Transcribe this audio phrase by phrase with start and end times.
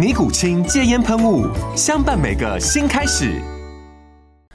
[0.00, 1.46] 尼古清戒烟喷雾，
[1.76, 3.38] 相伴每个新开始。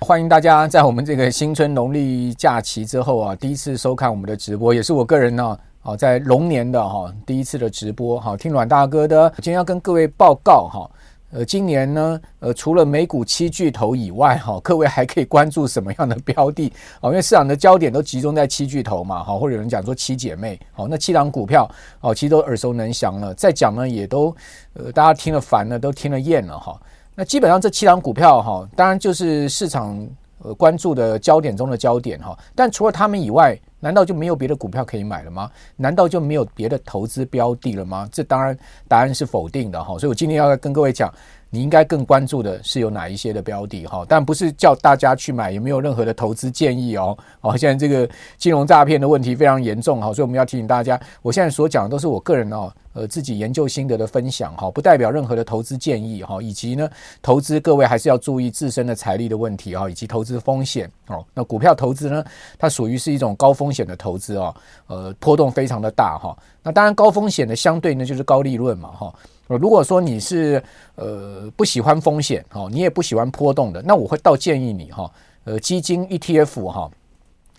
[0.02, 10.90] 欢迎大家在我们这个新春农历假期之后啊，第一次收看我们的直播，也是我个人呢，啊，在龙年的哈第一次的直播哈，听阮大哥的，今天要跟各位报告哈。
[11.36, 16.72] 呃，今年呢，呃，除了美股七巨头以外，哈， 各位还可以关注什么样的标的？
[17.04, 21.70] 哦，因为市场的焦点都集中在七巨头嘛，哈，或者有人讲说七姐妹，好，那七档股票，
[22.00, 23.34] 哦，其实都耳熟能详了。
[23.34, 24.34] 再讲呢，也都，
[24.76, 26.80] 呃，大家听了烦了，都听了厌了，哈。
[27.16, 30.08] 那基本上这七档股票，哈，当然就是市场
[30.46, 32.38] 呃关注的焦点中的焦点，哈。
[32.54, 35.50] 但除了他们以外，难道就没有别的股票可以买了吗？
[35.76, 38.08] 难道就没有别的投资标的了吗？
[38.12, 38.58] 这当然
[38.88, 39.98] 答案是否定的哈。
[39.98, 41.14] 所以我今天要跟各位讲，
[41.56, 47.18] 你应该更关注的是有哪一些的标的哈，但不是叫大家去买，也没有任何的投资建议哦。
[47.40, 48.06] 哦，现在这个
[48.38, 52.70] 金融诈骗的问题非常严重哈，所以我们要提醒大家，我现在所讲的都是我个人哦。
[52.92, 56.90] 呃，自己研究心得的分享哈，不代表任何的投资建议哈，以及呢，
[57.22, 61.22] 投资各位还是要注意自身的财力的问题啊，以及投资风险哦。
[61.34, 62.24] 那股票投资呢，
[62.58, 64.56] 它属于是一种高风险的投资哦，
[64.88, 66.38] 呃，波动非常的大哈。
[66.64, 69.14] 那当然高风险的相对呢就是高利润嘛哈。
[69.48, 70.62] 如果说你是
[70.96, 75.12] 呃不喜欢风险哈，你也不喜欢波动的，那我会倒建议你哈，
[75.44, 76.92] 呃，基金 ETF 哈。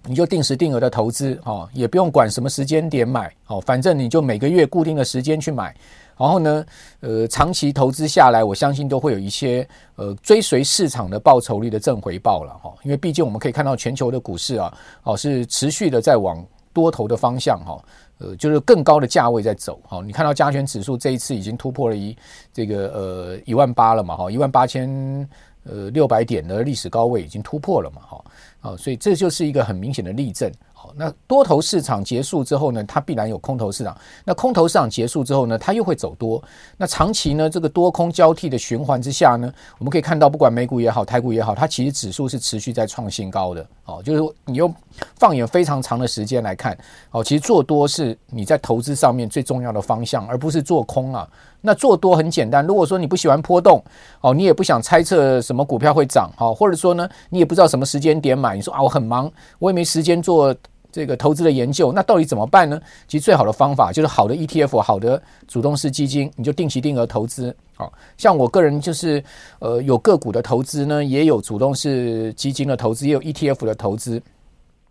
[0.08, 5.74] 你就定时定额的投资，哈，也不用管什么时间点买，好，反正你就每个月固定的时间去买，
[6.16, 6.64] 然后呢，
[7.00, 16.40] 呃，长期投资下来，我相信都会有一些呃追随市场的报酬率的正回报了，哈，因为毕竟我们可以看到全球的股市啊，哦，是持续的在往
[16.72, 17.84] 多头的方向，哈，
[18.18, 22.16] 呃，就是更高的价位在走，哈，你看到加权指数这一次已经突破了一
[22.52, 25.28] 这个呃一万八了嘛，哈，一万八千
[25.64, 28.24] 呃六百点的历史高位已经突破了嘛，哈。
[28.62, 30.50] 啊，所以这就是一个很明显的例证。
[30.72, 33.96] 好，那多头市场结束之后呢，它必然有空头市场。
[34.24, 36.42] 那空头市场结束之后呢，它又会走多。
[36.76, 43.64] 那长期呢，这个多空交替的循环之下呢，我们可以看到，不管美股也好，台股也好，它其实指数是持续在创新高的。
[43.84, 44.74] 哦，就是你用
[45.16, 46.76] 放眼非常长的时间来看，
[47.10, 51.28] 哦，其实做多是你在投资上面最重要的方向，而不是做空啊。
[51.60, 53.82] 那做多很简单，如果说你不喜欢波动，
[54.20, 60.54] 哦，你也不想猜测什么股票会涨，哦，或者说呢，你也不知道什么时间点买，你说啊，我很忙，我也没时间做
[60.92, 62.80] 这个投资的研究，那到底怎么办呢？
[63.08, 69.22] 其实最好的方法就是好的 ETF，好的主动式基金，你就定期定额投资，好，像我个人就是
[69.58, 74.22] 呃有个股的投资呢，也有主动式基金的投资，也有 ETF 的投资。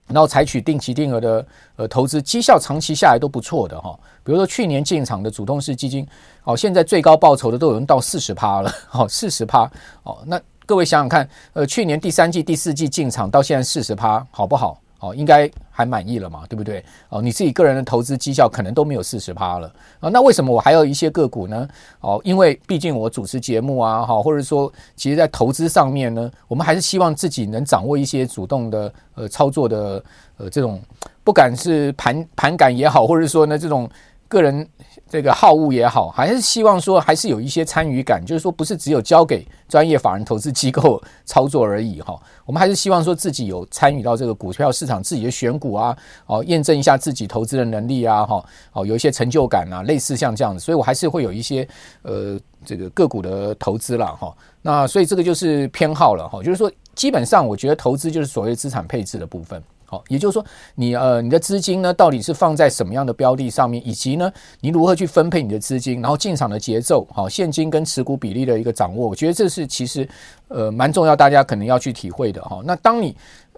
[0.08, 1.46] 然后采取定期定额的
[1.78, 3.98] 呃投资，绩效长期下来都不错的哈。
[4.24, 6.08] 比如说去年进场的主动式基金，
[6.44, 9.70] 哦，现在最高报酬的都有人到四十趴了， 哦，四十趴
[10.04, 10.18] 哦。
[10.26, 14.80] 那各位想想看，呃，去年第三季、第四季进场到现在四十趴，好不好？
[15.06, 16.84] 哦，应该还满意了嘛，对不对？
[17.10, 20.10] 哦，你自己个人的投资绩效可能都没有四十趴了啊。
[20.10, 21.68] 那为什么我还有一些个股呢？
[22.02, 30.04] 哦，因为毕竟我主持节目啊，哈，或者说，其实在投资上面呢，我们还是希望自己能掌握一些主动的呃操作的
[30.38, 30.82] 呃这种，
[31.24, 33.90] 不管是盘盘感也好，或者说呢这种。
[34.28, 34.68] 个人
[35.08, 42.20] 这个好恶也好，还是希望说还是有一些参与感，就是说不是只有交给专业法人投资机构操作而已哈。
[42.46, 45.96] 我们还是希望说自己有参与到这个股票市场，自己的选股啊，
[46.26, 51.68] 哦，验证一下自己投资的能力啊，哈，哦，有一些成就感啊，类似像这样子，所以我还是会有一些
[52.02, 54.36] 呃这个个股的投资了哈。
[54.62, 59.62] 那所以这个就是偏好了哈，就是说基本上我觉得投资就是所谓资产配置的部分。
[59.86, 60.44] 好，也就是说
[60.76, 70.08] 你，呃，你的资金呢，到底是放在什么样的标的上面，以及呢，你如何去分配你的资金，然后进场的节奏，好，现金跟持股比例的一个掌握，我觉得这是其实
[70.48, 72.62] 呃蛮重要，大家可能要去体会的哈。
[72.66, 73.16] 那当你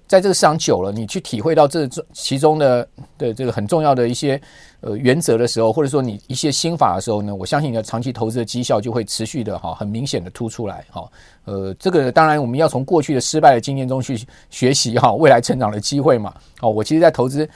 [0.07, 2.87] 在这个市场久了，你去体会到这其中的
[3.17, 4.41] 的这个很重要的一些
[4.79, 11.07] 呃原则的时候，或者说你一些心法的时候呢，我相信你的长期投资的绩效就会持续的哈，很明显的突出来哈。
[11.43, 14.17] 呃，这个当然我们要从过去的失败的经验中去
[14.49, 16.33] 学习哈，未来成长的机会嘛。
[16.61, 17.47] 哦，我其实，在投资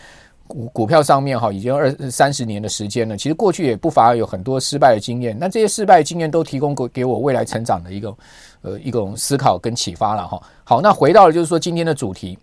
[0.51, 3.15] 股股票上面哈，已经二三十年的时间了。
[3.15, 8.15] 其实过去也不乏有很多失败的经验，那这些失败的经验都提供给给我未来成长的一个
[8.61, 10.41] 呃一种思考跟启发了哈。
[10.63, 12.37] 好，那回到了就是说今天的主题。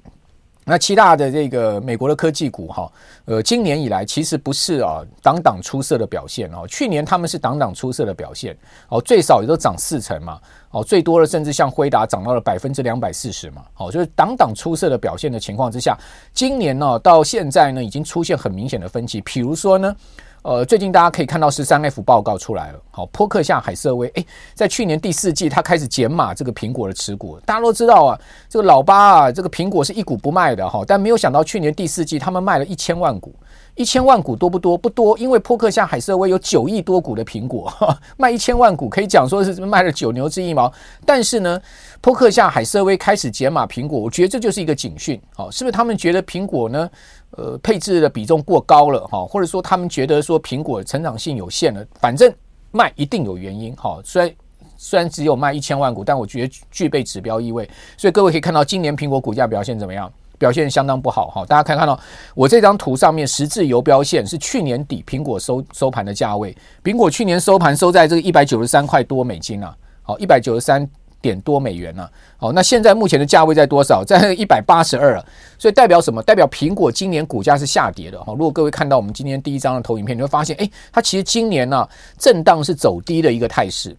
[0.68, 2.92] 那七大的这个美国的科技股哈，
[3.24, 6.66] 呃，今年以来其实不是啊党党出色的表现哦。
[6.68, 8.54] 去年他们是党党出色的表现
[8.90, 10.38] 哦，最少也都涨四成嘛
[10.70, 15.96] 哦，最多的甚至像辉达涨到了百分之两百四十嘛哦，就是党党出色的表现的情况之下，
[16.34, 19.96] 今年呢到现在呢已经出现很明显的分歧，比如说呢。
[20.43, 27.38] 呃，最近大家可以看到十三 F 报告出来了，好，波克夏海瑟威，诶，在去年第四季，他开始减码这个苹果的持股。
[27.40, 33.35] 大家都知道啊，这个老八啊，这个苹果是一股不卖的哈，但没有想到去年第四季他们卖了一千万股。
[33.75, 34.76] 一千万股多不多？
[34.76, 37.73] 不多，因为波克夏海瑟威有九亿多股的苹果，
[38.17, 40.73] 卖一千万股可以讲说是卖了九牛之一毛。
[41.06, 41.61] 但是呢，
[42.00, 46.90] 波克夏海瑟威开始减码苹果，我觉得这就是一个警讯，好，是不是他们觉得苹果呢，
[47.30, 51.86] 呃，配置的比重过高了哈，或者说他们觉得说苹果成长性有限了？
[52.00, 52.32] 反正
[52.70, 54.34] 卖一定有原因，哈，虽然
[54.76, 57.69] 虽然只有卖一千万股，但我觉得具备指标意味。
[57.96, 60.12] 所以各位可以看到，今年苹果股价表现怎么样？
[60.38, 61.98] 表现相当不好哈，大家可以看到
[62.32, 70.88] 我这张图上面十字游标线是去年底苹果收收盘的价位，苹果去年收盘收在这个一百九十三块多美金啊，好一百九十三
[71.20, 74.02] 点多美元呢，好，那现在目前的价位在多少？
[74.06, 75.20] 在一百八十二，
[75.58, 76.22] 所以代表什么？
[76.22, 78.32] 代表苹果今年股价是下跌的哈。
[78.32, 83.96] 如果各位看到我们今天第一张的投影片，你会发现，诶，它其实今年呢震荡是走低的一个态势。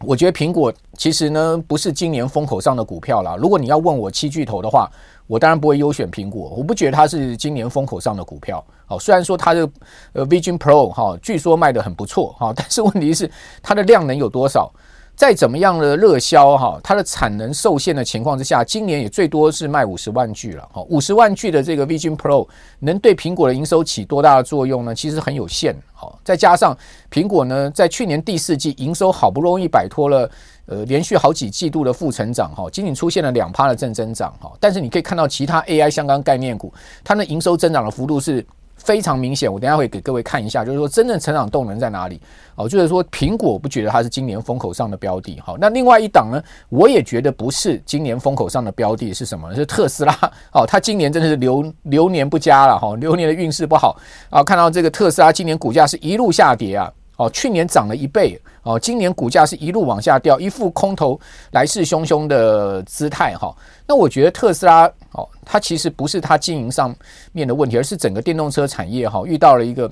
[0.00, 3.36] 我觉得苹果其实呢不是今年风口上的股票啦。
[3.40, 4.90] 如果你要问我七巨头的话，
[5.26, 6.52] 我当然不会优选苹果。
[6.54, 8.62] 我不觉得它是今年风口上的股票。
[8.84, 9.66] 好，虽然说它的
[10.12, 13.30] 呃 Vision Pro 哈，据说卖得很不错哈，但是问题是
[13.62, 14.70] 它的量能有多少？
[15.16, 20.68] 再怎么样的热销哈，它的产能受限的情况之下，今年也最多是卖五十万具了。
[20.72, 22.46] 哈，五十万具的这个 Vision Pro
[22.80, 24.94] 能对苹果的营收起多大的作用呢？
[24.94, 25.74] 其实很有限。
[25.92, 26.76] 好，再加上
[27.10, 30.28] 苹果呢，在去年第四季营收好不容易摆脱了
[30.66, 34.52] 呃连续好几季度的负成长哈，仅仅出现了两趴的正增长哈。
[34.58, 36.74] 但是你可以看到其他 AI 相关概念股，
[37.04, 38.44] 它的营收增长的幅度是。
[38.76, 42.20] 非常明显，我等下会给各位看一下，就是说真正成长动能在哪里
[42.54, 42.68] 哦。
[42.68, 49.54] 就是说苹果不觉得它是今年风口上的标的，好，那另外一档呢，我也觉得不是今年风口上的标的，是什么？
[49.54, 50.12] 是特斯拉
[50.52, 53.96] 哦，它今年真的是流流年不佳了哈，流年的运势不好
[54.30, 54.42] 啊。
[54.42, 56.92] 看到这个特斯拉今年股价是一路下跌啊。
[57.16, 61.16] 哦，去年涨了一倍，哦，今年股价是一路往下掉，一副空头
[61.52, 63.54] 来势汹汹的姿态哈。
[63.86, 66.94] 那我觉得特斯拉哦，它其实不是它经营上
[67.32, 69.90] 面的问题，而是整个电动车产业哈遇到了一个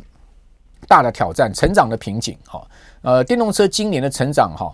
[0.89, 2.67] 大的挑战，成长的瓶颈哈。
[3.03, 4.73] 呃，电动车今年的成长哈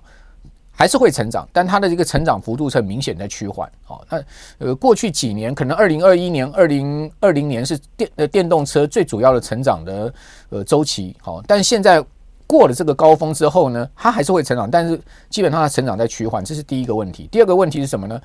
[0.70, 3.70] 还是会成长，但它的这个成长幅度是很明显在趋缓。
[3.88, 4.22] 哦，那
[4.66, 10.12] 呃过去几年可能二零二一年、二零二零年是电呃电动车最主要的成长的
[10.50, 12.04] 呃周期，好，但现在。
[12.50, 14.98] 过了这个高峰之后呢，它还是会成长，但是
[15.28, 17.28] 基本上它成长在趋缓，这是第一个问题。
[17.30, 18.18] 第二个问题是什么呢？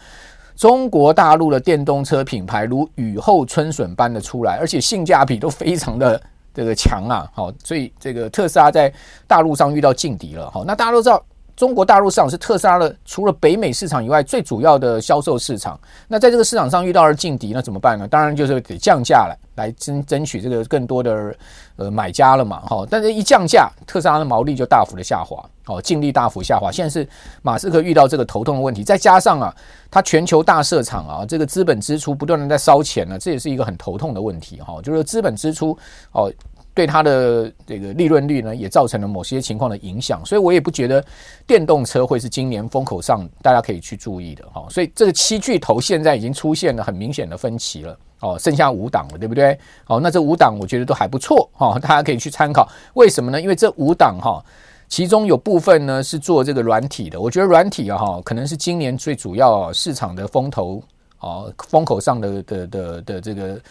[0.55, 6.21] 中国大陆的电动车品牌如雨后春笋般的出来，而且性价比都非常的
[6.53, 8.93] 这个强啊，好，所以这个特斯拉在
[9.27, 11.23] 大陆上遇到劲敌了，好，那大家都知道。
[11.55, 15.79] 中国大陆市场是特斯拉的除了北美市场以外最主要的销售市场。
[16.07, 18.07] 那在这个市场上遇到了劲敌，那怎么办呢？
[18.07, 21.35] 当然就是得降价来来争争取这个更多的
[21.75, 22.59] 呃买家了嘛。
[22.61, 26.71] 哈，但是一降价，特斯拉的毛利就大幅的下滑，哦，净利大幅下滑。
[26.71, 27.07] 现在是
[27.41, 29.55] 马斯克遇到这个头痛的问题，再加上啊，
[29.91, 34.59] 他全球大设厂啊，这个资本支出不断的在烧钱呢，这也是一个很头痛的问题。
[34.59, 35.77] 哈，就是资本支出
[36.13, 36.31] 哦。
[36.73, 41.03] 对它的这个利润率呢，也造成了某些情况的影响，所以我也不觉得
[41.45, 44.65] 电动车会是今年风口上大家可以去注意的哈。
[44.69, 49.55] 所以这个七巨头现在已经出现了很明显的分歧了哦，剩下五档了，对不对？
[49.85, 52.67] 哦，那这五档我觉得都还不错哈， 大家可以去参考。
[52.95, 53.39] 为什么呢？
[53.39, 54.43] 因为这五档哈，
[54.87, 60.81] 其中有部分呢是做这个软体的，我觉得软体啊哈，可能是今年最主要市场的风头
[61.19, 63.61] 啊，风口上的的的的这个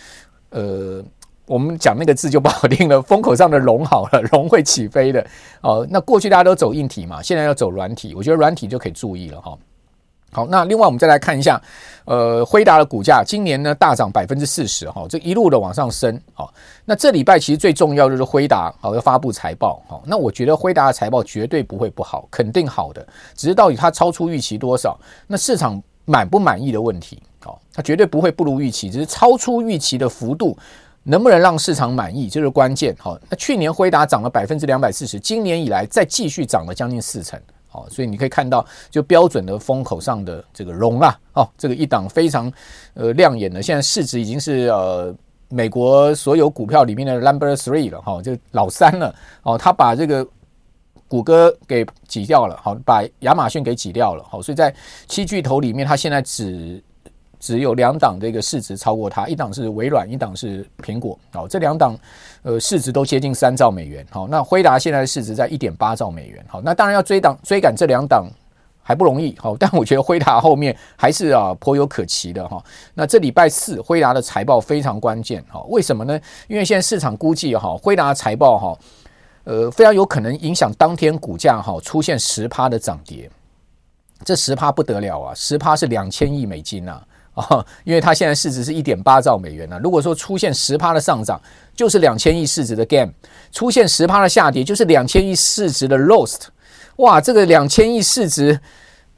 [0.51, 1.05] 呃。
[1.47, 5.27] 我们讲那个字就不好听了，风口上的龙好了，龙会起飞的
[5.61, 5.87] 哦。
[5.91, 9.59] 那过去大家都走硬体嘛，现在要走软体，我觉得软体就可以注意了哈。
[10.35, 11.61] 好，那另外我们再来看一下，
[12.07, 16.19] 呃，辉达的股价今年呢大涨百分之四十哈，这一路的往上升。
[16.33, 16.51] 好，
[16.87, 19.83] 那这礼拜其实最重要就是辉达好要发布财报。
[19.87, 27.21] 好，那我觉得辉达的财报绝对不会不好，肯定好的，只是到底它超出预期多少，那市场满不满意的问题。
[27.45, 30.57] 哦，它绝对不会不如预期，只是超出预期的幅度
[31.05, 32.95] 能不能让市场满意，这是关键。
[32.99, 37.41] 好，那去年辉达涨了百分之两百四十，今年以来再继续涨了将近四成。
[37.69, 42.53] 好，所以你可以看到，就标准的风口上的这个龙啊，哦，这个一档非常
[42.95, 45.15] 呃亮眼的，现在市值已经是呃
[45.49, 49.15] 美国所有股票里面的 number three 了，哈，就老三了。
[49.43, 50.27] 哦，他把这个
[51.09, 54.73] 谷歌给挤掉了，好，把亚马逊给挤掉了，好，所以在
[55.09, 56.83] 七巨头里面，他现在只。
[57.43, 61.19] 只有两档这个市值超过它，一档是微软，一档是苹果。
[61.33, 61.99] 好，这两档
[62.43, 64.07] 呃市值都接近三兆美元。
[64.11, 66.45] 好，那辉达现在的市值在一点八兆美元。
[66.47, 68.31] 好，那当然要追档追赶这两档
[68.81, 69.37] 还不容易。
[69.41, 72.65] 好，但我觉得辉达后面还是啊颇有可期的哈。
[72.95, 75.45] 那这礼拜四辉达的财报非常关键。
[75.51, 76.21] 哈，为什么呢？
[76.47, 78.79] 因为现在市场估计哈辉达财报哈
[79.43, 83.29] 呃非常有可能影响当天股价哈出现十趴的涨跌。
[84.25, 87.05] 这十趴不得了啊，十趴是两千亿美金啊。
[87.35, 89.79] 啊， 因为它现在市值是一点八兆美元呢。
[89.83, 91.41] 如果说出现十趴的上涨，
[91.75, 93.09] 就是两千亿市值的 gain；
[93.51, 96.43] 出现十趴的下跌，就是两千亿市值的 lost。
[96.97, 98.59] 哇，这个两千亿市值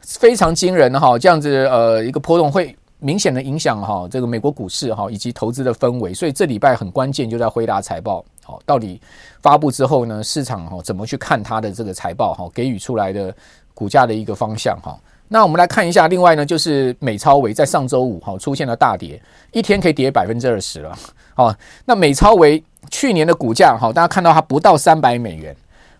[0.01, 1.19] 非常惊人哈！
[1.19, 6.15] 这样子呃，一个波动会明显的影响哈这个美国股市哈以及投资的氛围。
[6.15, 9.01] 所以这礼拜很关键，就在辉达财报好，到底
[9.43, 13.35] 发布之后呢，市场哈怎么去看它的这个财报哈，给予出来的
[13.75, 14.97] 股价的一个方向哈。
[15.29, 19.21] 那我们来看一下，另外呢，就是美超微在上周五哈出现了大跌，
[19.53, 20.97] 一天可以跌百分之二十了。
[21.35, 21.53] 好，
[21.87, 25.57] 那美超微去年的股价哈，大家看到它不到三百美元，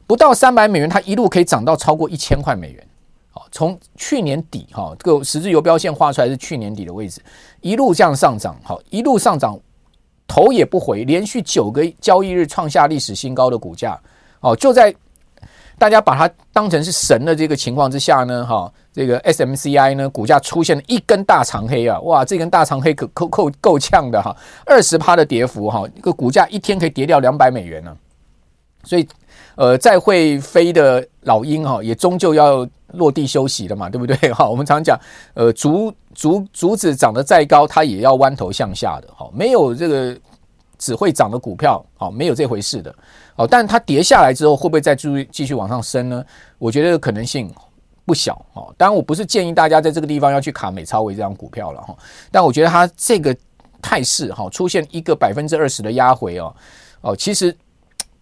[0.07, 2.87] 不到三百美元，它一路可以涨到超过一千块美元。
[3.31, 7.21] 好，从去年底哈，这个十字游标线画出来是去年底的位置，
[7.63, 9.59] 一路这样上涨，好，一路上涨，
[10.29, 13.99] 头也不回，连续九个交易日创下历史新高的股价。
[14.41, 14.95] 哦，就在
[15.79, 18.71] 大家把它当成是神的这个情况之下呢，哈。
[18.95, 21.99] 这个 SMCI 呢，股价出现了一根大长黑啊！
[22.03, 24.35] 哇，这根大长黑可够够够呛的哈，
[24.65, 27.93] 二十趴的跌幅哈，这个股价一天可以跌掉两百美元呢。
[28.85, 29.05] 所以，
[29.57, 34.17] 呃，再会飞的老鹰哈，也终究要落地休息了嘛，对不对？
[34.33, 34.97] 哈，我们常讲，
[35.35, 39.09] 呃，竹竹竹子长得再高，它也要弯头向下的。
[39.17, 40.17] 哈，没有这个
[40.79, 42.95] 只会涨的股票，好，没有这回事的。
[43.35, 46.25] 哦，但它跌下来之后，会不会再继续继续往上升呢？
[46.59, 47.53] 我觉得可能性。
[48.07, 51.97] 不小哦，当然我不是建议大家在这个地方要去卡美超威这张股票了哈，
[52.31, 53.35] 但我觉得它这个
[53.81, 56.55] 态势哈，出现一个百分之二十的压回哦
[57.01, 57.57] 哦，其实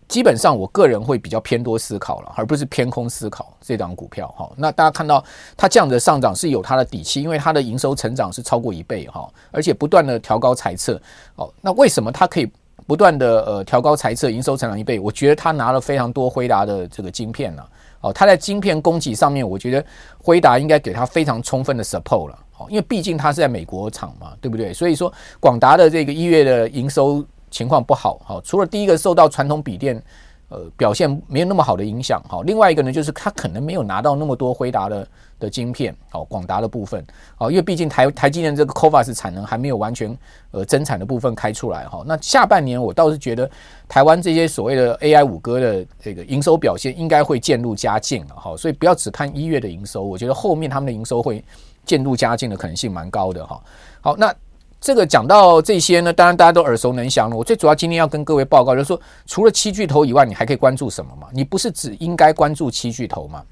[0.08, 4.50] 基本上我个人会比较偏多思考了，而不是偏空思考这张股票哈。
[4.56, 5.24] 那大家看到
[5.56, 11.00] 它这样的上涨是有它的底气，因为它的营收成长是超过一倍哈，而且不断的调高财测
[11.36, 11.52] 哦。
[11.60, 12.52] 那为什么它可以
[12.86, 15.00] 不断的呃调高财测，营收成长一倍？
[15.00, 17.64] 我觉得它拿了非常多辉达的这个晶片呢。
[18.02, 19.82] 哦，他在晶片供给上面，我觉得
[20.18, 22.38] 辉达应该给他非常充分的 support 了。
[22.58, 24.74] 哦，因为毕竟他是在美国厂嘛，对不对？
[24.74, 28.20] 所以说广达的这个一月的营收情况不好。
[28.24, 30.02] 好，除了第一个受到传统笔电
[30.48, 32.22] 呃表现没有那么好的影响。
[32.28, 35.06] 好，另外一个呢，就是他可能没有拿到那么多辉达的。
[35.42, 40.16] 的晶片，好，广达的部分，好，因为毕竟台台积电这个 Covas 产能还没有完全
[40.52, 42.04] 呃增产的部分开出来哈。
[42.06, 43.50] 那下半年我倒是觉得
[43.88, 48.56] 台湾这些所谓的 AI 五哥的这个营收表现应该会渐入佳境了哈。
[48.56, 51.44] 所以不要只看一月的营收，我觉得后面他们的营收会
[51.84, 53.60] 渐入佳境的可能性蛮高的哈。
[54.00, 54.32] 好，那
[54.80, 57.36] 这个讲到这些呢，当然大家都耳熟能详了。
[57.36, 61.28] 我最主要今天要跟各位报告就是说，除了七巨头以外，你还可以关注什么嘛？
[61.32, 63.42] 你不是只应该关注七巨头吗？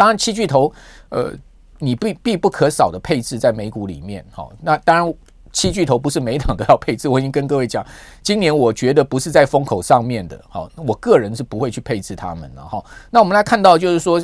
[0.00, 0.72] 当然，七巨头，
[1.10, 1.30] 呃，
[1.78, 4.48] 你必必不可少的配置在美股里面，哈。
[4.62, 5.14] 那当然，
[5.52, 7.06] 七巨头不是每一档都要配置。
[7.06, 7.84] 我已经跟各位讲，
[8.22, 10.66] 今年我觉得不是在风口上面的，哈。
[10.74, 12.82] 我个人是不会去配置他们的，哈。
[13.10, 14.18] 那我们来看到，就是说，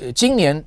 [0.00, 0.64] 呃，今年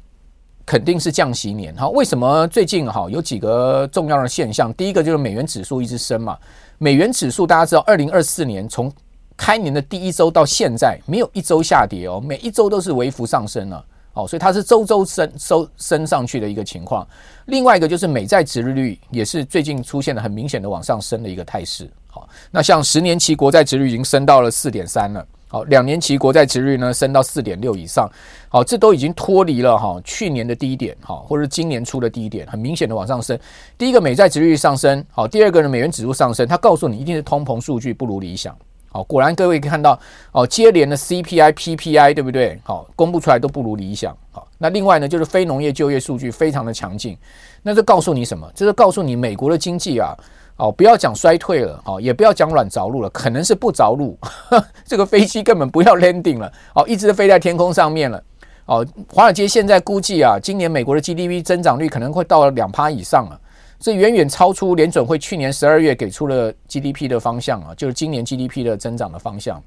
[0.63, 1.89] 肯定是降息年，哈。
[1.89, 4.71] 为什么最近哈有几个重要的现象？
[4.75, 6.37] 第一个就是美元指数一直升嘛。
[6.77, 8.93] 美元指数大家知道，二零二四年从
[9.35, 13.83] 开年的第一周到现在，没有一周下跌哦，每一周都是微幅上升了。
[14.15, 17.07] 哦，所以它是周周升收升上去的一个情况。
[17.45, 21.89] 另外一个就是美债殖利率也是最近出现了很明显的往上升的一个态势。
[22.09, 25.25] 好，那像十年期国债殖利率已经升到了四点三了。
[25.47, 28.09] 好，两年期国债殖利率呢升到四点六以上。
[28.49, 33.37] 好，这都已经脱离了哈去年的低点哈，或者今年初的低点，很明显的往上升。
[33.77, 38.57] 第一个美债殖利率上升，好，第二个呢美元指数上升，它告诉你一定是通膨数据不如理想。
[38.95, 39.99] 好，果然各位看到
[40.31, 42.57] 哦，接连的 CPI、PPI 对不对？
[42.63, 44.15] 好，公布出来都不如理想。
[44.31, 47.17] 好，那另外呢，就是非农业就业数据非常的强劲。
[47.61, 48.49] 那这告诉你什么？
[48.55, 50.15] 这是告诉你美国的经济啊，
[50.55, 54.17] 哦，不要讲衰退了，好，也不要讲软着陆了，可能是不着陆。
[54.87, 58.23] 这个飞机根本不要 landing 了，哦，一直飞在天空上面了。
[58.65, 63.37] 哦，华尔街现在估计啊，今年美国的 GDP 增长率可能会到了两趴以上了。
[63.79, 69.61] 这远远超出联准会去年十二月给出了 GDP 的方向啊，就是今年 GDP 的增长的方向。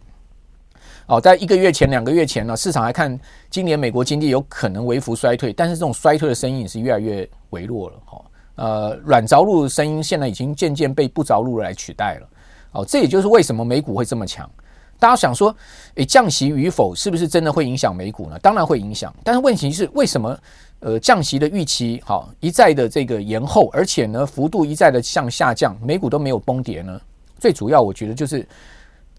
[1.07, 7.97] 哦，在一个月前、两个月前呢，市场还看今年美国经济有可能微幅衰退，但是这种衰退的声音也是越来越微弱了。
[8.05, 8.25] 哈，
[8.57, 12.29] 呃，软着陆的声音现在已经渐渐被不着陆来取代了。
[12.73, 14.50] 哦，这也就是为什么美股会这么强。
[14.99, 15.55] 大家想说，
[15.95, 18.38] 诶，降息与否是不是真的会影响美股呢？
[18.41, 20.37] 当然会影响，但是问题是为什么？
[20.80, 27.00] 呃，降息的预期好一再的这个延后，而且呢幅度一再的向下降，美股都没有崩跌呢？
[27.38, 28.47] 最主要我觉得就是。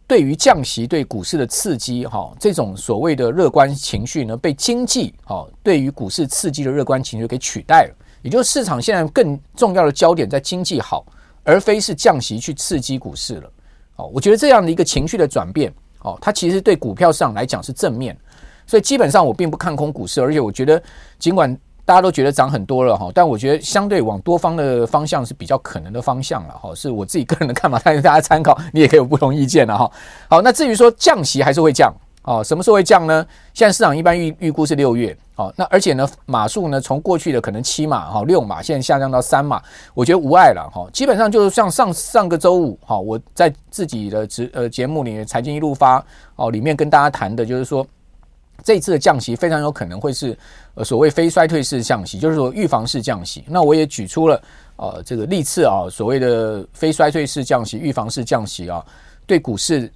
[0.07, 7.95] 对于降息对股市的刺激，哈，这种所谓的乐观情绪呢，被经济，哈，对于股市刺激的乐观情绪给取代了。
[8.23, 11.05] 也就是市场现在更重要的焦点在经济好，
[11.43, 13.51] 而非是降息去刺激股市了。
[13.97, 18.17] 哦，我觉得这样的一个情绪的转变，哦，它其实对股票上来讲是正面，
[18.69, 20.79] 所以基本上我并不看空股市，而且我觉得
[21.17, 21.57] 尽管。
[21.85, 29.91] 大家都觉得涨很多了哈，但我觉得相对往多方的方向是比较可能的方向了哈，是我自己个人的看法，但是大家参考，你也可以有不同意见了哈。
[30.29, 33.25] 好，那至于说降息还是会降哦，什么时候会降呢？
[33.55, 39.59] 现在市场一般预预估是六月哦，那而且呢码数呢从过去的可能七码哈六码，现在下降到三码，
[39.95, 40.87] 我觉得无碍了哈。
[40.93, 47.83] 基本上就是像上上个周五哈，我在自己的直呃节目里面财经一路发哦里面跟大家谈的就是说。
[48.63, 50.37] 这次的降息非常有可能会是
[50.75, 53.43] 呃所谓非衰退式降息，就是说预防式降息。
[53.47, 54.41] 那我也举出了
[54.77, 58.85] 呃这个历次啊所谓的非衰退式降息、预防式降息啊
[59.25, 59.91] 对股市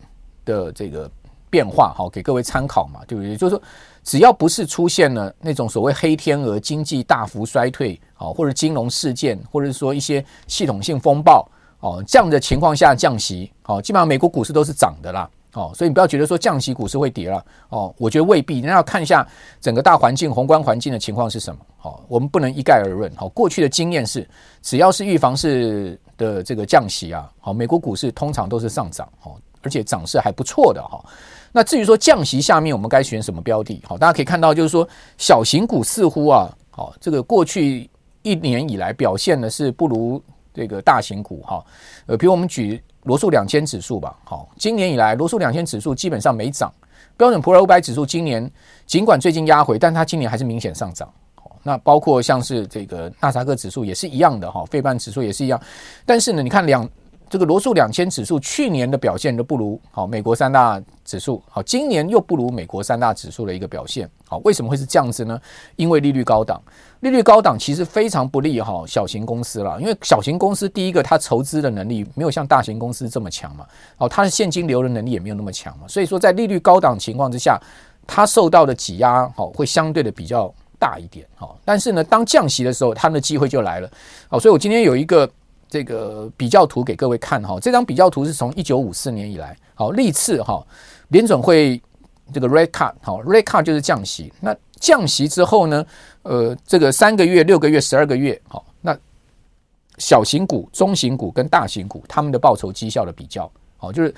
[0.45, 1.09] 的这个
[1.49, 3.35] 变化，好给各位参考嘛，对不对？
[3.35, 3.61] 就是说
[4.03, 11.47] 只要不是出现了那种所谓黑天鹅、经济大幅衰退啊，或者金融事件，或者说一些系统性风暴
[11.79, 15.29] 哦这样的情况下降息，哦基本上美国股市都是涨的啦。
[15.53, 18.59] 哦，所以你不要觉得说降息股市会跌了哦，我觉得未必。
[18.59, 19.27] 那要看一下
[19.61, 21.61] 整个大环境、宏观环境的情况是什么。
[21.77, 23.11] 好，我们不能一概而论。
[23.15, 24.27] 好，过去的经验是，
[24.63, 30.99] 只要是预防式的这个降息啊，好，美国股市通常都是上涨，好，而且涨势还不错的哈。
[31.51, 33.79] 那至于说降息下面我们该选什么标的？
[33.85, 34.87] 好，大家可以看到，就是说
[35.19, 37.87] 小型股似乎啊，好，这个过去
[38.23, 40.19] 一年以来表现的是不如
[40.51, 41.63] 这个大型股哈。
[42.07, 42.81] 呃，比如我们举。
[43.03, 46.73] 罗素两千指数吧，好，今年以来罗素两千指数基本上没涨，
[47.17, 48.49] 标准普尔五百指数今年
[48.85, 51.07] 尽管最近压回，但它今年还是明显上涨。
[51.35, 55.61] 好，那包括像是这个纳斯达克指数也是一样的哈，费半指数也是一样，
[56.05, 56.89] 但是呢，你看两。
[57.33, 65.41] 这个罗素两千指数去年的表现都不如好美国三大指数，好，今年又不如美国三大指数的一个表现，好，为什么会是这样子呢？
[65.75, 66.61] 因为利率高档，
[66.99, 73.65] 利率高档其实非常不利哈小型公司了，因为小型公司第一个它筹资的能力没有像大型公司这么强嘛，
[73.97, 77.59] 哦，它的现金流的能力也没有那么强嘛，所以说在利率高档情况之下，
[78.05, 83.89] 它受到的挤压好会相对的比较大一点，好，但是呢，当降息的时候，它的机会就来了，
[84.27, 85.27] 好，所以我今天有一个。
[85.73, 90.63] 这个比较图给各位看哈，这张比较图是从一九五四年以来，好历次哈
[91.07, 91.81] 联准会
[92.31, 95.83] 这个 rate cut 好 rate cut 就是降息，那降息之后呢，
[96.21, 98.95] 呃，这个三个月、六个月、十二个月，好，那
[99.97, 104.13] 小型股、中型股跟大型股他们的报酬绩效的比较，好，就是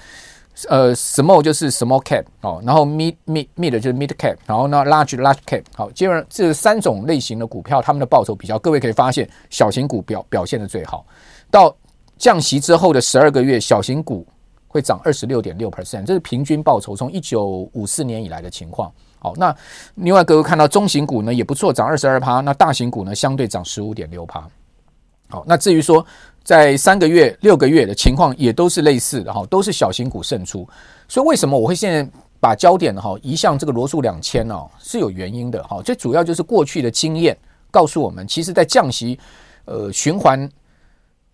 [0.68, 5.63] 呃 small 就是 small cap 哦，然后 mid mid mid 就是 mid cap，然后呢 large large cap
[5.74, 11.06] 好，基本上这三种类型的股票他们的报酬比较，各位可以发现小型股表表现的最好。
[11.56, 11.74] 到
[12.18, 14.28] 降息之后的十二个月，小型股
[14.68, 18.91] 会涨二十六点六 percent，这是平均报酬从一九五四年以来的情况。
[19.20, 19.56] 好，那
[19.96, 24.46] 另外各位看到中型股呢也不错，涨二十二趴，那大型股呢相对涨十五点六趴。
[25.30, 26.06] 好，那至于说
[26.44, 30.68] 在三个月、六个月的情况也都是类似的哈，都是小型股胜出。
[31.08, 32.06] 所以为什么我会现在
[32.38, 34.62] 把焦点哈移向这个罗素两千呢？
[34.78, 35.82] 是有原因的哈。
[35.82, 37.38] 最主要就是过去的经验
[37.72, 39.18] 告诉我们，其实在降息
[39.63, 40.50] 呃循环。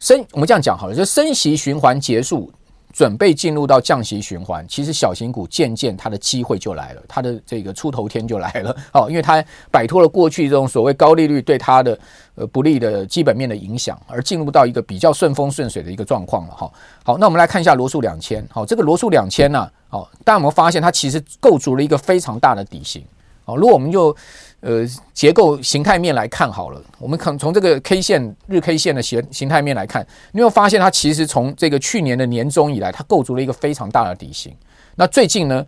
[0.02, 2.52] 升，我们这样讲好了，就升息循环结束，
[2.92, 8.76] 准备进入到降息循环，其实小型股渐渐它的机会就来了，它的这个出头天就来了。
[8.92, 11.98] 好，因为它摆脱了过去这种所谓高利率对它的
[12.34, 16.56] 呃不利的基本面的影响，而进入到一个比较顺风顺水的一个状况了。
[16.56, 16.72] 哈，
[17.04, 18.44] 好，那我们来看一下罗素两千。
[18.50, 23.06] 好，这个罗素两千呢，好，大家有没有发现它其实构筑了一个非常大的底型？
[23.46, 24.16] 好，如果我们就
[24.62, 34.56] 呃，结构形态面来看好了，我们可从这个 K 线日 K 线的形形态面来看，你有发现它其实从这个去年的年中以来，它构筑了一个非常大的底型。
[34.96, 35.66] 那最近呢，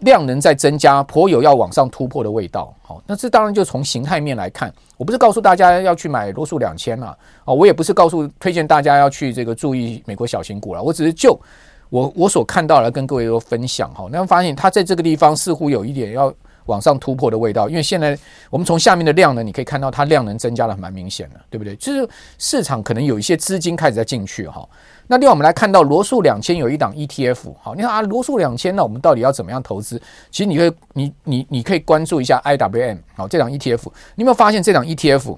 [0.00, 2.74] 量能在增加，颇有要往上突破的味道。
[2.82, 11.40] 好，那这当然就从形态面来看，我不是告诉大家要去买罗素两千了，哦，我也不是告诉推荐大家要去这个注意美国小型股了，我只是就
[11.88, 14.08] 我我所看到的跟各位都分享哈。
[14.10, 16.34] 那发现它在这个地方似乎有一点要。
[16.68, 17.68] 往上突破的味道。
[17.68, 21.76] 因为现在我们从下面的量呢，你可以看到它量能增加的蛮明显的，对不对？
[21.76, 24.66] 就是市场可能有一些资金开始在进去哈。
[25.10, 30.00] 那另外我们来看到罗素两千有一档 ETF，好，你看啊，罗素两千，那我们到底要怎么样投资？
[30.30, 35.36] 其实你会，你你你可以关注一下 IWM，好，这档 ETF，你有没有发现这档 ETF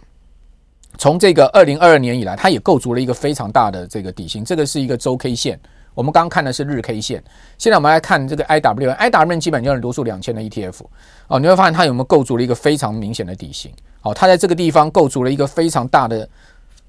[0.98, 5.58] 从这个二零二二年以来，它也构筑了一个非常大的这个底薪，这个是一个周 K 线，
[5.94, 7.22] 我们刚刚看的是日 K 线，
[7.58, 10.80] 现在我们来看这个 IWM，IWM 基本就是罗素两千的 ETF，
[11.28, 16.28] 哦，你会发现它有没有构筑了一个非常明显的底型，好，它在这个地方构筑了一个非常大的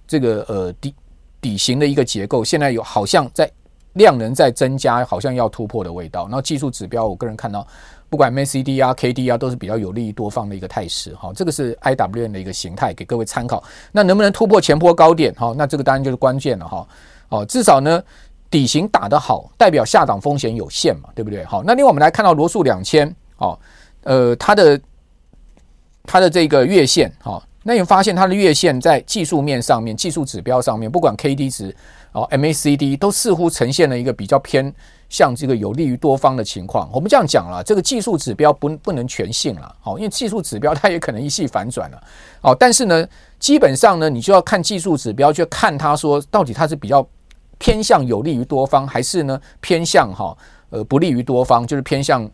[0.07, 0.93] 这个呃底。
[1.41, 3.51] 底型的一个结构，现在有好像在
[3.93, 6.25] 量能在增加，好像要突破的味道。
[6.25, 7.65] 然后技术指标，我个人看到，
[8.11, 11.15] 不管 MACD 啊、KD 啊，都是比较有利于多方的一个态势。
[11.15, 13.63] 哈，这个是 IWM 的一个形态，给各位参考。
[13.91, 15.33] 那能不能突破前波高点？
[15.33, 16.67] 哈，那这个当然就是关键了。
[16.67, 16.87] 哈，
[17.29, 18.03] 哦，至少呢，
[18.51, 21.43] 底型打得好，代表下档风险有限嘛，对不对？
[21.45, 23.57] 好，那另外我们来看到罗素两千，哦，
[24.03, 24.79] 呃，它的
[26.03, 27.41] 它的这个月线，哈。
[27.63, 31.75] 那你发现它的月线在技术面上面、技术指标上面，不管 K D 值
[32.11, 34.73] 哦、MACD 都似乎呈现了一个比较偏
[35.09, 36.89] 向这个有利于多方的情况。
[36.91, 42.03] 我们这样讲了，这个技术指标不不能全信了，好，因为技术指标它也可能一系反转了，
[42.41, 47.07] 哦，但是呢，基本上呢，你就要看技术指标，去看它说到底它是比较
[47.61, 50.35] 偏向有利于多方，还是呢偏向哈
[50.71, 52.29] 呃不利于多方，就是偏向。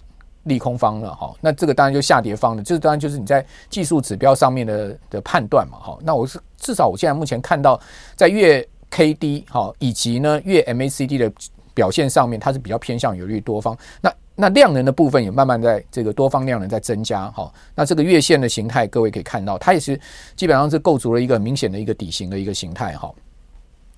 [0.47, 5.97] 利空方了哈，那这个当然就下跌方了，这当然就是你在技术指标上面的的判断嘛哈。
[6.01, 7.77] 那我是至少我现在目前看到
[8.15, 11.29] 在月 K D 哈以及呢月 M A C D 的
[11.73, 13.77] 表现上面，它是比较偏向有利于多方。
[13.99, 17.51] 那那量能的部分也慢慢在这个多方量能在增加哈。
[17.75, 19.99] 那这个月线的形态，各位可以看到，它也是
[20.37, 23.13] 基本上是构筑了一个明显的一个底型的一个形态哈。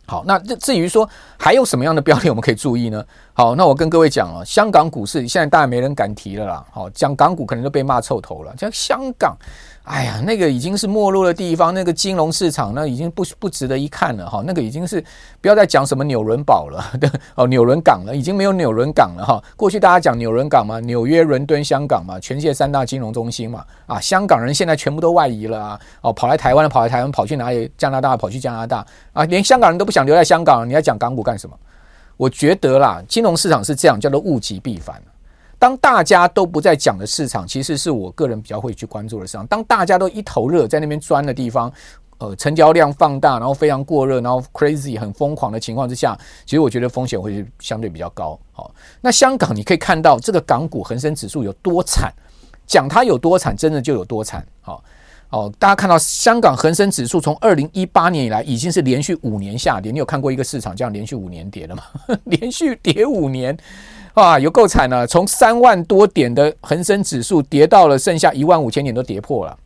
[0.09, 3.05] 好，那至于说还有什么样的标的我们可以注意呢？
[3.33, 6.65] 好，那我跟各位讲啊，香港股市现在大概没人敢提了啦。
[6.71, 8.53] 好，讲港股可能都被骂臭头了。
[8.57, 9.37] 像香港。
[9.89, 14.43] 哎呀，那个已经是没落的地方，那个金融市场那已经不不值得一看了哈。
[14.45, 15.03] 那个已经是
[15.41, 19.43] 不要再讲什么纽伦堡了，对 哦，纽伦港了，已经没有纽伦港了哈。
[19.57, 23.65] 过去大家讲纽伦港嘛，纽约、伦敦、香港嘛，全世界三大金融中心嘛。
[23.87, 27.71] 啊，香港人现在全部都外移了啊，哦，跑来台湾，跑来台湾，跑去哪里？
[27.75, 31.57] 加拿大，跑去加拿大啊，连香港人都不想留在香港，你还讲港股干什么？
[32.15, 35.01] 我觉得啦，金融市场是这样，叫做物极必反。
[35.59, 39.45] 当大家都不再讲的市场，其实是我个人比较会去关注的市场。
[39.45, 41.71] 当大家都一头热在那边钻的地方，
[42.17, 48.39] 呃，成交量放大，然后非常过热，然后 crazy 很疯狂的情况之下，其实我觉得风险会相对比较高。
[48.51, 52.13] 好，那香港你可以看到这个港股恒生指数有多惨，
[52.65, 54.45] 讲它有多惨，真的就有多惨。
[54.61, 54.83] 好，
[55.29, 61.83] 哦大家看到香港恒生指数从二零一八年以来已经是连续五年下跌，你有看过一个市场这样连续五年跌的吗？
[62.25, 63.57] 连续跌五年。
[64.15, 65.07] 啊，有够惨了！
[65.07, 69.57] 从三万多点的恒生指数跌到了剩下一万五千点都跌破了，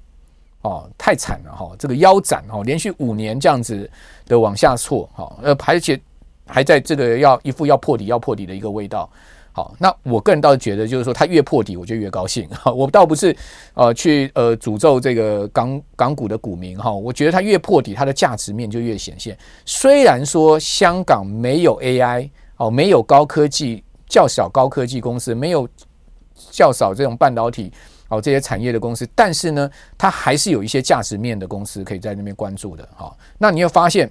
[0.61, 1.71] 哦，太惨了哈！
[1.79, 3.89] 这个腰斩哦，连续五年这样子
[4.27, 5.99] 的往下挫，哈，呃，而且
[6.45, 9.09] 还在这个要一副要破底要破底的一个味道。
[9.53, 12.45] 好，那我个人倒是觉得，就是说它越破底，我就越高兴。
[12.49, 13.33] 哈， 我倒不是
[13.75, 19.37] 呃去呃诅咒这个港港股的股民哈，我觉得它越破底，它的价值面就越显现。
[19.65, 23.83] 虽然说香港没有 AI 哦，没有高科技。
[24.05, 25.67] 较少高科技公司，没有
[26.51, 27.71] 较少这种半导体
[28.09, 33.11] 哦这些产业的公司，但是呢，它还是有一些价值面的公司可以在那边关注的哈。
[33.39, 34.07] 那你会发现，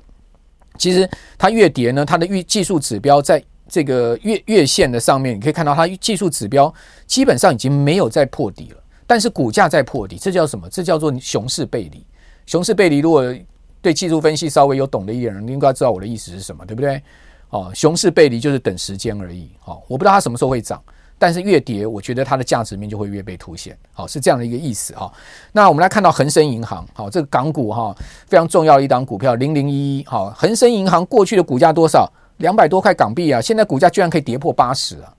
[0.76, 3.40] 其实它越跌呢，它的预技术指标在
[3.72, 6.72] 这个月月线的上面，你可以看到它技术指标
[7.06, 10.68] 基本上已经没有再破底了，但是股价在破底，这叫什么？
[10.68, 12.04] 这叫做熊市背离。
[12.44, 13.34] 熊市背离，如果
[13.80, 17.02] 对技术分析稍微有懂的一点人，应该知道我的意思是什么，对不对？
[17.48, 19.48] 哦，熊市背离就是等时间而已。
[19.64, 20.78] 哦，我不知道它什么时候会涨，
[21.18, 23.74] 但是越跌，我觉得它的价值面就会越被凸显。
[23.94, 25.10] 好，是这样的一个意思哈。
[25.50, 30.04] 那我们来看到恒生银行，好，这个港股哈非常重要的一档股票零零一一。
[30.04, 32.12] 好，恒生银行过去的股价多少？
[32.42, 35.14] 两百多块港币啊，现在股价居然可以跌破八十啊！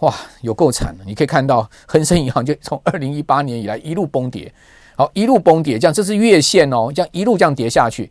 [0.00, 1.04] 哇，有够惨的。
[1.06, 4.52] 你可以看到恒生银行就从 二零一八年以来一路崩跌，
[4.96, 8.10] 好，一路崩跌，这样这是月线哦，这样一路这样跌下去，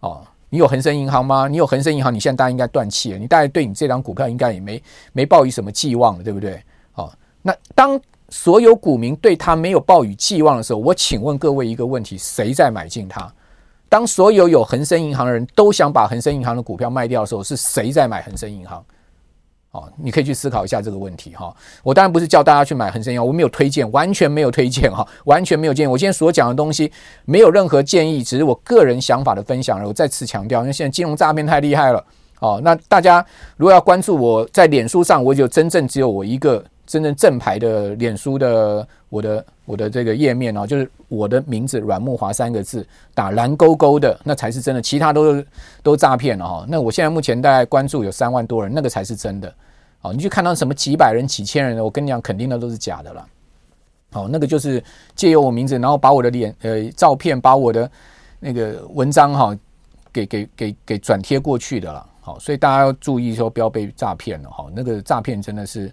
[0.00, 0.22] 哦。
[0.50, 1.46] 你有恒生银行吗？
[1.46, 3.18] 你有恒生银行，你现在大概应该断气了。
[3.18, 6.62] 你大概对你这张股票应该也没没抱以什么寄望了，对不对？
[6.92, 13.30] 好，那当所有股民对他没有抱以寄望的时候，我请问各位一个问题：谁在买进它？
[13.88, 18.84] 当所有有恒生银行的人都想把恒生银行的股票卖掉的时候，是谁在买恒生银行？
[19.70, 21.54] 哦，你可以去思考一下这个问题哈。
[21.82, 25.86] 我当然不是叫大家去买恒生银行，我没有推荐，完全没有推荐哈，完全没有建议。
[25.86, 26.90] 我今天所讲的东西
[27.26, 29.82] 没有任何建议，只是我个人想法的分享。
[29.84, 32.02] 我再次强调，因为现在金融诈骗太厉害了
[32.40, 32.58] 哦。
[32.64, 33.24] 那大家
[33.58, 45.44] 如果要关注我在脸书上，我就真正只有我一个真正正牌的脸书的我的我的这个页面哦，就是我的名字阮木华三个字打蓝勾勾的，那才是真的，其他都
[45.82, 46.64] 都诈骗了哈。
[46.66, 49.54] 那我现在目前大概关注有三万多人，那个才是真的。
[50.00, 53.26] 哦，你去看到什么几百人、几千人的，我跟你讲，肯定那都是假的了。
[54.12, 54.82] 哦，那个就是
[55.14, 57.90] 借由我名字，然后把我的脸呃照片，把我的
[58.40, 59.54] 那个文章哈、
[60.10, 62.06] 给给给给转贴过去的了。
[62.22, 64.66] 好，所以大家要注意说不要被诈骗了哈。
[64.74, 65.92] 那个诈骗真的是。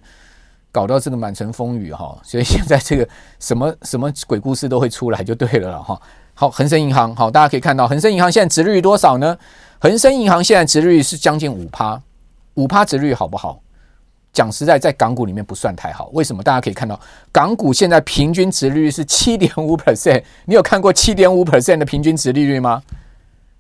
[0.76, 3.08] 搞到这个满城风雨哈，所以现在这个
[3.40, 5.98] 什么什么鬼故事都会出来就对了哈。
[6.34, 9.38] 好，恒生银行好，大家可以看到恒生银行现在殖利率多少呢？
[9.80, 12.02] 恒生银行现在殖利率是将近五趴，
[12.56, 13.62] 五趴殖利率好不好？
[14.34, 16.10] 讲实在，在港股里面不算太好。
[16.12, 16.44] 为什么？
[16.44, 17.00] 大家可以看到
[17.32, 22.84] 港股现在平均殖利率是七点五 percent，你有看过七点五 percent 的平均殖利率吗？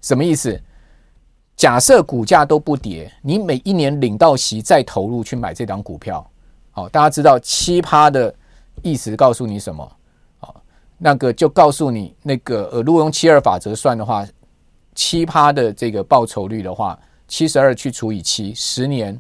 [0.01, 0.61] 什么意思？
[1.55, 6.29] 假设股价都不跌，你每一年领到息再投入去买这档股票。
[6.75, 8.35] 好，大家知道七趴的
[8.81, 9.89] 意思告诉你什么？
[10.39, 10.61] 好，
[10.97, 14.27] 那个就告诉你那个呃，如果用七二法则算的话，
[14.93, 19.17] 七趴的这个报酬率的话，七十二去除以七，十年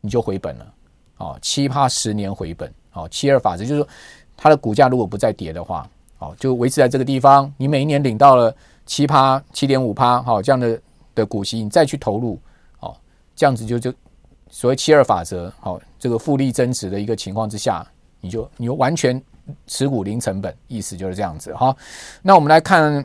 [0.00, 0.74] 你就回本了。
[1.16, 2.72] 哦，七趴十年回本。
[2.92, 3.88] 哦，七二法则就是说，
[4.36, 8.54] 它的股价如果不再跌的话，哦，就维持在这个地方，你每一年领到了
[8.86, 10.80] 七趴、七点五趴，好这样的
[11.16, 12.38] 的股息，你再去投入，
[12.78, 12.96] 哦，
[13.34, 13.92] 这样子就就。
[14.48, 17.86] 所谓七二法则，好，这个复利增值的一个情况之下，
[18.20, 19.20] 你就你就完全
[19.66, 21.76] 持股零成本，意思就是这样子哈。
[22.22, 23.04] 那我们来看，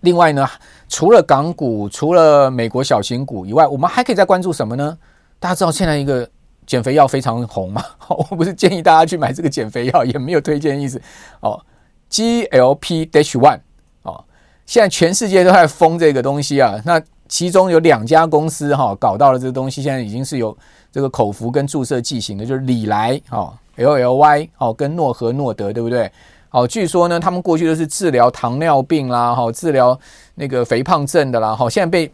[0.00, 0.46] 另外呢，
[0.88, 4.98] 除了港股，除了美国小型股以外，我们还可以再关注什么呢？
[5.38, 6.28] 大家知道现在一个
[6.66, 7.84] 减肥药非常红嘛？
[8.08, 11.00] 我不是建议大家去买这个减肥药，也没有推荐意思
[11.40, 11.64] 哦。
[12.10, 13.60] GLP Dash One
[14.02, 14.24] 哦，
[14.66, 17.00] 现在全世界都在疯这个东西啊，那。
[17.32, 20.54] 其中有两家公司哈搞到了这个东西，现在已经是有
[20.92, 26.12] 这个口服跟注射剂型的，就是礼来哦，L L Y 哦，跟诺和诺德对不对？
[26.50, 29.98] 哦，据说呢，他们过去都是治疗糖尿病啦，哈，治疗
[30.34, 32.12] 那个肥胖症的啦，哈，现在被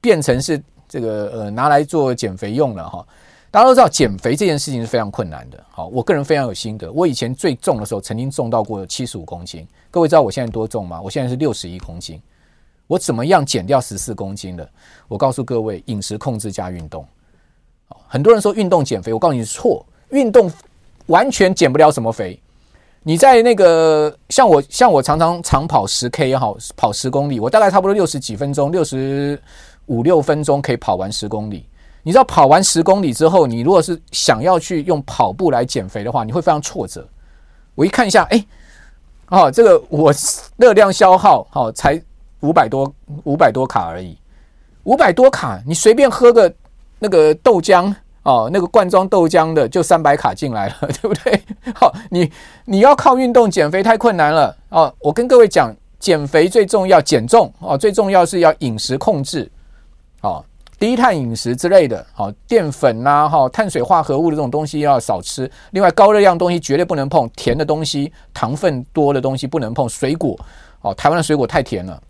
[0.00, 3.04] 变成是这个呃拿来做减肥用了哈。
[3.50, 11.00] 大家都知道减肥这件事情是非常困难的，好，我个人非常有心得，我以前最重的时候曾经重到过七十五公斤，各位知道我现在多重吗？
[11.02, 12.22] 我现在是六十一公斤。
[12.90, 14.68] 我怎么样减掉十四公斤的？
[15.06, 17.06] 我告诉各位，饮食控制加运动。
[18.08, 20.50] 很多人说运动减肥，我告诉你错，运动
[21.06, 22.42] 完全减不了什么肥。
[23.04, 29.40] 你在那个像我，像我常常长跑十 K 也好，跑十公里，我大概差不多六十几分钟，六十
[29.86, 31.64] 五六分钟可以跑完十公里。
[32.02, 37.08] 你知道跑完十公里之后，你如果是想要去用跑步来减肥的话，你会非常挫折。
[37.76, 38.44] 我一看一下，哎，
[39.28, 40.12] 哦，这个我
[40.56, 42.02] 热量消耗好才。
[42.40, 42.92] 五百多
[43.24, 44.16] 五百多卡而已，
[44.84, 46.52] 五百多卡，你随便喝个
[46.98, 51.42] 那个豆浆哦，那个罐装豆浆的就三百卡进来了， 对不对？
[51.74, 52.30] 好，你
[52.64, 54.92] 你要靠运动减肥太困难了哦。
[55.00, 59.50] 我跟各位讲，减肥最重要减重哦，最重要是要饮食控制
[60.22, 60.44] 哦，
[60.78, 65.50] 低碳饮食之类的，好，淀粉呐，哈，碳水化合物的这种东西要少吃。
[65.72, 70.38] 另外，高热量东西绝对不能碰，甜的东西、糖分多的东西不能碰，水果
[70.82, 72.02] 哦，台湾的水果太甜了。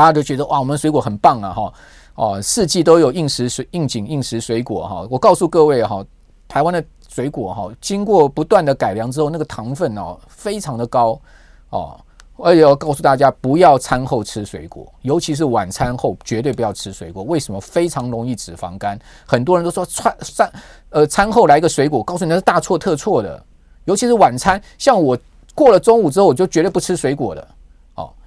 [0.00, 1.72] 大家都觉得哇，我们水果很棒啊，哈
[2.14, 5.06] 哦，四季都有应时水应景应时水果哈。
[5.10, 6.02] 我告诉各位哈，
[6.48, 11.20] 台湾的水果哈，经过不断的改良之后，那个糖分哦非常的高
[11.68, 12.00] 哦。
[12.38, 17.22] 而且要告诉大家，不要餐后吃水果，尤其是晚餐后绝对不要吃水果。
[17.24, 17.60] 为什么？
[17.60, 18.98] 非常容易脂肪肝。
[19.26, 20.50] 很多人都说餐餐
[20.88, 23.44] 呃餐后来一个水果，告诉你那是大错特错的。
[23.84, 25.18] 尤其是晚餐，像我
[25.54, 27.46] 过了中午之后，我就绝对不吃水果的。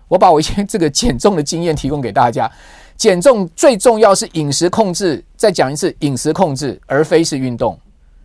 [0.08, 2.50] 我把我一些这个减重的经验提供给大家。
[2.96, 7.78] 减重最重要是饮食控制，再讲一次，饮食控制，而非是运动。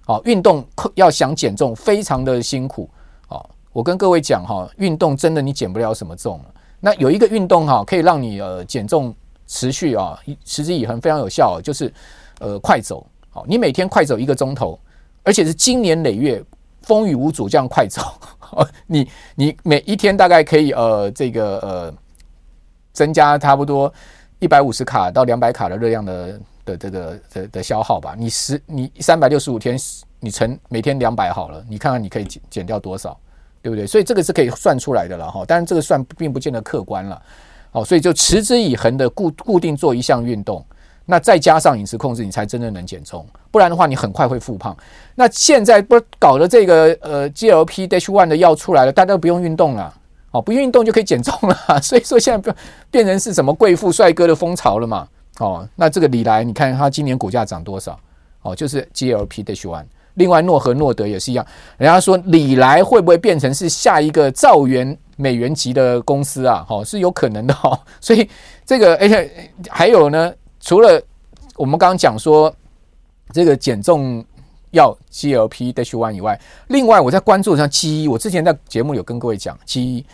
[0.05, 0.64] 好，运动
[0.95, 2.88] 要想减重，非常的辛苦。
[3.27, 6.41] 好，我跟各位讲哈，运动真的你减不了什么重。
[6.81, 9.14] 那有一个运动哈，可以让你呃减重
[9.47, 11.93] 持续啊，持之以恒，非常有效，就是
[12.41, 13.07] 呃快走。
[13.31, 14.79] 好，你每天快走一个钟头，
[15.23, 16.43] 而且是经年累月。
[16.83, 18.01] 风雨无阻这样快走，
[18.53, 21.95] 哦你你每一天大概可以呃这个呃
[22.93, 23.93] 增加差不多
[24.39, 28.15] 一百五十卡到两百卡的热量的的这个的的消耗吧。
[28.19, 29.77] 你十你三百六十五天
[30.21, 33.17] 你乘每天两百好了，你看看你可以减减掉多少，
[33.63, 33.87] 对不对？
[33.87, 35.45] 所以这个是可以算出来的了哈。
[35.45, 37.23] 当然这个算并不见得客观了，
[37.73, 40.65] 哦，所以就持之以恒的固固定做一项运动。
[41.11, 44.77] 那再加上饮食控制，你才真正能减重，不然的话，你很快会复胖。
[45.14, 49.94] 那现在不搞的这个呃 G L P dash one 的药出来了，大家都不用运动了，
[50.33, 51.57] 哦，不运动就可以减重了。
[51.81, 52.57] 所以说现在变
[52.90, 55.09] 变成是什么贵妇帅哥的风潮了嘛？
[55.38, 57.99] 哦，那这个礼来，你看他今年股价涨多少？
[58.42, 61.47] 哦，就是 G L P dash one 另外，诺和诺德也是一样，
[61.79, 66.64] 人家说礼来会不会变成是下一个兆元美元级的公司啊？
[66.68, 67.79] 好，是有可能的哈。
[68.01, 68.29] 所以
[68.66, 69.31] 这个，而且
[69.68, 70.33] 还有呢，
[70.68, 71.02] 除了
[71.57, 72.54] 我们刚刚讲说
[73.33, 74.22] 这个减重
[74.72, 80.04] 药 GLP-H1 以外，另外我在关注像基一，我之前在节目有跟各位讲基一。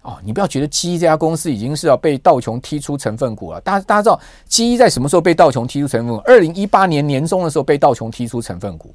[0.00, 3.60] 哦，你不要觉得基一这家公司已经是要被道琼踢出成分股了。
[3.60, 6.22] 大家大家知道基一在什么时候被道琼踢出成分股？
[6.24, 8.94] 二零一八年年中的时候被道琼踢出成分股。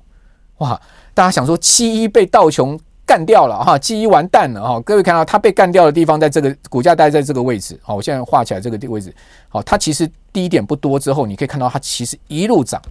[0.58, 0.82] 哇，
[1.14, 4.80] 大家想说基一被道琼干掉了哈，基一完蛋了哈。
[4.82, 7.80] 各位看到它被干掉的地方，在这个股价待在这个位置。
[7.82, 9.14] 好，我现在画起来这个位置。
[9.50, 12.82] 好，它其实低点不多之后，你可以看到它其实一路涨。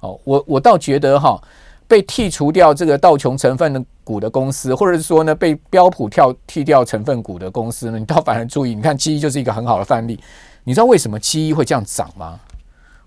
[0.00, 1.40] 哦，我我倒觉得哈。
[1.88, 10.20] 被剔除掉这个道琼成分的股的公司，或者是说呢，被标普跳剔掉成分股的公司呢，你倒反而注意，你看基一就是一个很好的范例。
[10.64, 12.38] 你知道为什么基一会这样涨吗？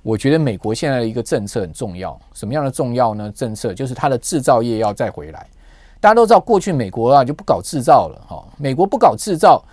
[0.02, 3.32] 我觉得美国现在的一个政策很重要，什么样的重要呢？
[3.36, 5.46] 政策就是它的制造业要再回来。
[6.02, 9.64] 大家都知道，过去美国啊就不搞制造了哈，美国不搞制造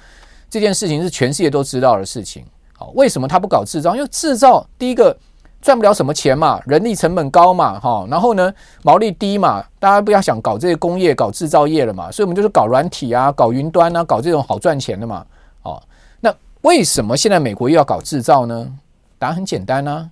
[0.49, 2.45] 这件事情是全世界都知道的事情。
[2.77, 3.97] 好，为什么他不搞制造？
[3.97, 5.17] 因为制造第一个。
[5.61, 15.27] 赚不了什么钱嘛，人力成本高嘛，哈，然后呢，毛利低嘛，大家不要想搞这些工业、搞制造业了嘛，所以我们就是搞软体啊，搞云端啊，搞这种好赚钱的嘛，
[15.65, 15.83] 哦，
[16.21, 18.73] 那为什么现在美国又要搞制造呢？
[19.19, 20.09] 答案很简单啊，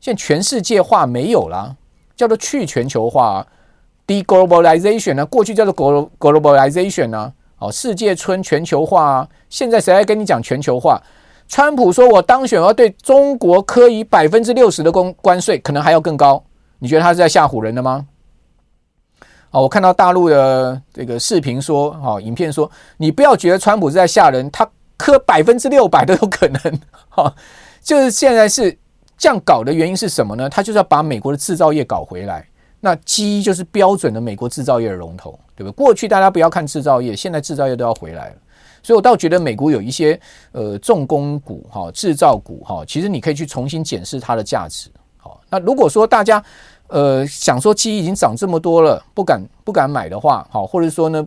[0.00, 1.74] 现在全世界化没有了，
[2.14, 3.46] 叫做去全球化
[4.10, 5.72] ，deglobalization 呢，过去叫做
[6.18, 11.00] globalization 呢，哦，世界村全球化啊，现在谁来跟你讲全球化？
[11.46, 16.42] 川普说：“我当选要对中国科以百分之六十的关关税，可能还要更高。
[16.78, 18.06] 你觉得他是在吓唬人的吗？”
[19.50, 26.80] 哦，我看到大陆的这个视频说，哦，影片说，你不要觉得川普是在吓人，他科百分之六百都有可能。
[27.08, 27.34] 哈，
[27.82, 28.76] 就是现在是
[29.18, 30.48] 这样搞的原因是什么呢？
[30.48, 32.46] 他就是要把美国的制造业搞回来。
[32.80, 35.72] 那基就是标准的美国制造业的龙头，对不对？
[35.72, 38.36] 过去大家不要看制造业，现在制造业都要回来了。
[38.82, 40.18] 所以，我倒觉得美国有一些
[40.52, 44.88] 呃重工股哈、制造股哈，其实你可以去重新检视它的价值。
[45.18, 46.42] 好，那如果说大家
[46.88, 51.26] 呃想说基已经涨这么多了，不敢不敢买的话，好，或者说呢，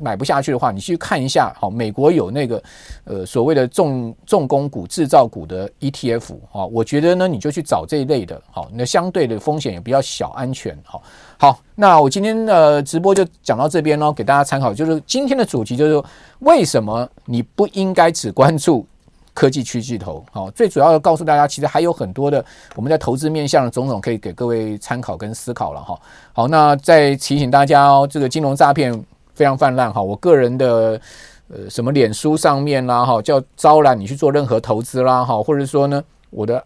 [0.00, 2.62] 买不下去的话，你去看一下，好，美国有那个
[3.04, 11.02] 呃所谓的重重工股、制造股的 ETF，哈，我觉得呢，你就去找这一类的，好，那相对的风险也比较小，安全，好，
[11.38, 16.08] 好，那我今天的直播就讲到这边喽，给大家参考，就是今天的主题就是，
[16.40, 18.86] 为什么你不应该只关注
[19.34, 26.00] 科技区巨头，好，最主要的告诉大家，其实还有很多的我们在投资面向的种种可以给各位参考跟思考了，哈，
[26.32, 29.04] 好，那再提醒大家哦，这个金融诈骗。
[29.36, 31.00] 非常泛滥哈，我个人的
[31.48, 36.64] 呃什么脸书上面啦哈，叫招揽你去做任何投资啦哈，或者说呢我的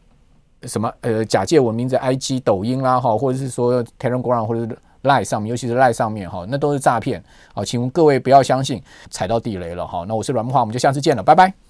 [0.63, 7.23] 什么呃假借我名字 IG 抖音啦哈，或者是说 Telegram 或者是赖上面，尤其是赖上面哈，那都是诈骗
[7.55, 10.05] 啊，请各位不要相信，踩到地雷了哈。
[10.07, 11.70] 那我是阮木华，我们就下次见了，拜拜。